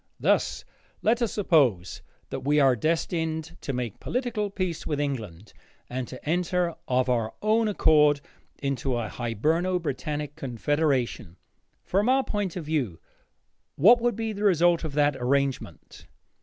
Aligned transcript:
Thus 0.19 0.65
let 1.03 1.21
us 1.21 1.31
suppose 1.31 2.01
that 2.31 2.39
we 2.39 2.59
are 2.59 2.75
destined 2.75 3.55
to 3.61 3.71
make 3.71 3.99
political 3.99 4.49
peace 4.49 4.87
with 4.87 4.99
England 4.99 5.53
and 5.91 6.07
to 6.07 6.25
enter 6.27 6.73
of 6.87 7.07
our 7.07 7.35
own 7.43 7.67
accord 7.67 8.19
into 8.63 8.97
a 8.97 9.09
Hiberno 9.09 9.79
Britannic 9.79 10.35
confederation. 10.35 11.37
From 11.83 12.09
our 12.09 12.23
point 12.23 12.55
of 12.55 12.65
view, 12.65 12.99
what 13.75 14.01
would 14.01 14.15
be 14.15 14.33
the 14.33 14.43
result 14.43 14.83
of 14.83 14.93
that 14.93 15.15
arrangement? 15.17 16.07